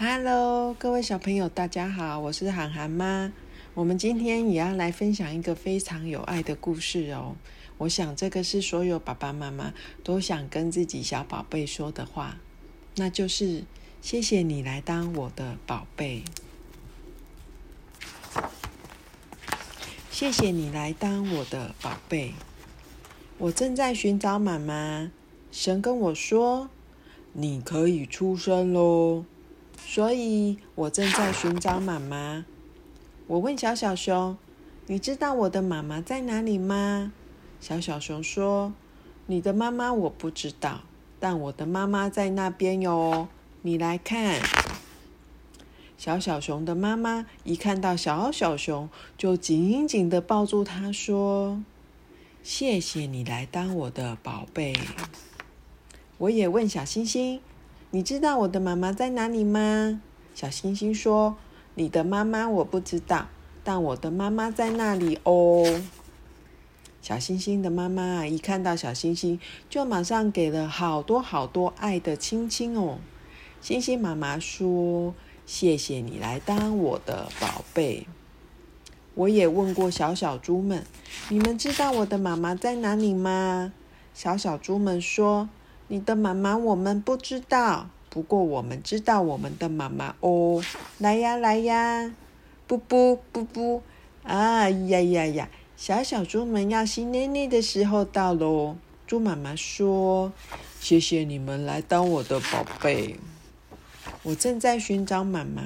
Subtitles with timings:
[0.00, 3.32] Hello，各位小朋友，大家好，我是涵涵妈。
[3.74, 7.34] 我们今天也要来分享一个非常有爱的故事哦。
[7.78, 9.74] 我想这个是所有爸爸妈妈
[10.04, 12.36] 都想跟自己小宝贝说的话，
[12.94, 13.64] 那就是
[14.00, 16.22] 谢谢你来当我的宝贝。
[20.12, 22.34] 谢谢你来当我的宝贝。
[23.38, 25.10] 我正在寻找妈妈，
[25.50, 26.70] 神跟我说，
[27.32, 29.24] 你可以出生喽。
[29.90, 32.44] 所以我正在寻找妈妈。
[33.26, 34.36] 我问小小熊
[34.86, 37.10] ：“你知道我的妈妈在哪里吗？”
[37.58, 38.74] 小小熊说
[39.24, 40.82] ：“你的妈妈我不知道，
[41.18, 43.28] 但我的妈妈在那边哟。
[43.62, 44.38] 你来看。”
[45.96, 51.62] 小小熊的妈妈一看到小小熊，就紧紧的抱住它，说
[52.44, 54.74] ：“谢谢你来当我的宝贝。”
[56.18, 57.40] 我也问小星星
[57.90, 60.00] ：“你知道我的妈妈在哪里吗？”
[60.34, 61.36] 小星星说
[61.74, 63.28] ：“你的妈妈我不知道，
[63.64, 65.82] 但我的妈妈在那里哦。”
[67.02, 72.98] 小星星的妈妈一看到小星星，就马上给了好多好多爱的亲亲哦。
[73.60, 75.14] 星星妈妈说。
[75.48, 78.06] 谢谢你来当我的宝贝。
[79.14, 80.84] 我也问过小小猪们，
[81.30, 83.72] 你们知道我的妈妈在哪里吗？
[84.12, 85.48] 小小猪们说
[85.90, 90.62] ：“你的妈妈我们不知道，不过我们知道我们的妈妈哦。
[90.98, 92.14] 来呀来呀，
[92.66, 93.82] 布布布布，
[94.22, 95.48] 啊呀呀呀！
[95.78, 98.76] 小小猪们要吸奶奶的时候到喽。
[99.06, 100.30] 猪妈妈说：
[100.78, 103.16] 谢谢你们来当我的宝贝。”
[104.24, 105.62] 我正在寻找妈妈，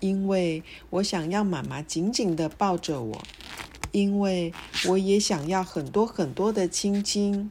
[0.00, 3.22] 因为我想要妈妈紧紧的抱着我，
[3.90, 4.54] 因为
[4.88, 7.50] 我也想要很多很多的亲亲。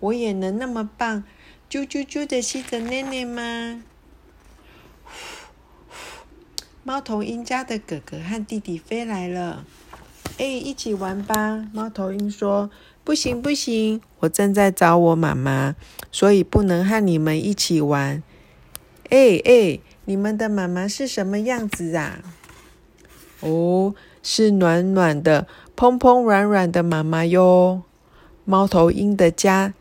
[0.00, 1.24] 我也能那么棒，
[1.70, 3.82] 啾啾啾的吸着奶奶吗？
[6.82, 9.66] 猫头鹰家的哥哥和弟弟飞来了，
[10.38, 11.68] 哎，一起玩吧。
[11.74, 12.70] 猫头鹰说
[13.04, 15.76] ：“不行不行，我正在找我妈妈，
[16.10, 18.22] 所以不能和你们一起玩。”
[19.10, 22.20] 哎哎，你们的妈妈是什么样子啊？
[23.40, 27.82] 哦，是暖暖的、蓬蓬软软的妈妈哟。
[28.46, 29.74] 猫头鹰的家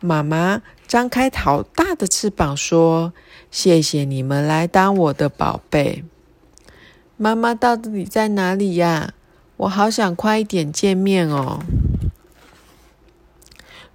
[0.00, 3.12] 妈妈张开好大的翅膀，说
[3.50, 6.04] ：“谢谢你们来当我的宝贝。”
[7.16, 9.14] 妈妈到底在哪里呀？
[9.56, 11.60] 我好想快一点见面哦。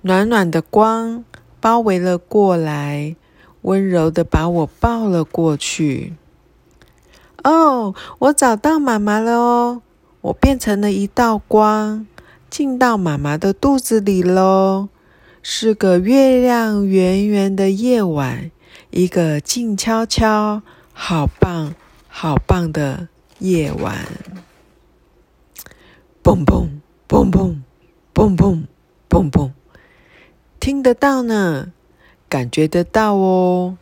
[0.01, 1.23] 暖暖的光
[1.59, 3.15] 包围了过来。
[3.63, 6.15] 温柔的把我抱了过去。
[7.43, 9.81] 哦，我找到妈妈了哦！
[10.21, 12.07] 我变成了一道光，
[12.49, 14.87] 进到妈妈的肚子里喽。
[15.41, 18.51] 是个月亮圆圆的夜晚，
[18.91, 20.61] 一个静悄悄、
[20.93, 21.73] 好棒、
[22.07, 23.07] 好棒的
[23.39, 24.05] 夜晚。
[26.21, 26.67] 嘣嘣
[27.07, 27.57] 嘣嘣
[28.13, 28.63] 嘣嘣
[29.09, 29.51] 嘣嘣，
[30.59, 31.71] 听得到呢。
[32.27, 33.77] 感觉得到哦，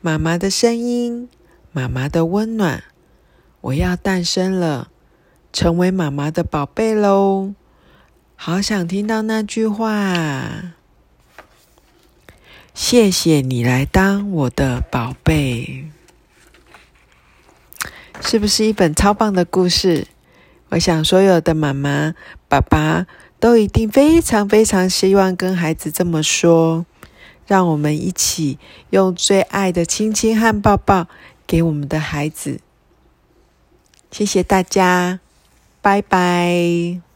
[0.00, 1.28] 妈妈的声音，
[1.72, 2.84] 妈妈的温暖，
[3.60, 4.88] 我要诞生了，
[5.52, 7.52] 成为妈妈的宝贝喽！
[8.34, 10.72] 好想听到那句话，
[12.74, 15.84] 谢谢你来当我的宝贝，
[18.20, 20.06] 是不是一本超棒的故事？
[20.70, 22.14] 我想所有的妈妈、
[22.48, 23.06] 爸爸
[23.38, 26.86] 都一定非常非常希望跟孩子这么说。
[27.46, 28.58] 让我们一起
[28.90, 31.08] 用最爱的亲亲和抱抱
[31.46, 32.60] 给我们的孩子。
[34.10, 35.20] 谢谢大家，
[35.82, 37.11] 拜拜。